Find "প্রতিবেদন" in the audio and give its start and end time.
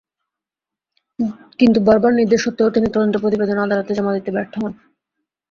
3.23-3.57